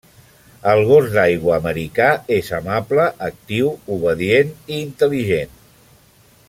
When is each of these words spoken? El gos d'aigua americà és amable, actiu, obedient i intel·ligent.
El 0.69 0.79
gos 0.91 1.09
d'aigua 1.17 1.59
americà 1.63 2.07
és 2.37 2.49
amable, 2.61 3.05
actiu, 3.29 3.71
obedient 3.97 4.53
i 4.73 4.81
intel·ligent. 4.87 5.59